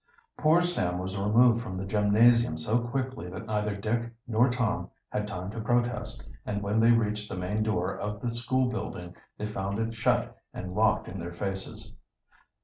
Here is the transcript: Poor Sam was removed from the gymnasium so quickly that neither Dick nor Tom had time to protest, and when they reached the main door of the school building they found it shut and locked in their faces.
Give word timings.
Poor 0.35 0.63
Sam 0.63 0.97
was 0.97 1.15
removed 1.15 1.61
from 1.61 1.77
the 1.77 1.85
gymnasium 1.85 2.57
so 2.57 2.79
quickly 2.79 3.29
that 3.29 3.45
neither 3.45 3.75
Dick 3.75 4.11
nor 4.25 4.49
Tom 4.49 4.89
had 5.09 5.27
time 5.27 5.51
to 5.51 5.61
protest, 5.61 6.27
and 6.43 6.63
when 6.63 6.79
they 6.79 6.89
reached 6.89 7.29
the 7.29 7.37
main 7.37 7.61
door 7.61 7.95
of 7.99 8.19
the 8.19 8.33
school 8.33 8.67
building 8.67 9.15
they 9.37 9.45
found 9.45 9.77
it 9.77 9.93
shut 9.93 10.35
and 10.55 10.73
locked 10.73 11.07
in 11.07 11.19
their 11.19 11.35
faces. 11.35 11.93